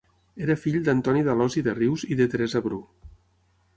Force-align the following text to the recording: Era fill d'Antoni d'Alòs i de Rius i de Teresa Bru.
Era 0.45 0.55
fill 0.61 0.77
d'Antoni 0.87 1.21
d'Alòs 1.29 1.57
i 1.61 1.63
de 1.67 1.75
Rius 1.81 2.07
i 2.17 2.21
de 2.23 2.27
Teresa 2.33 2.63
Bru. 2.69 2.81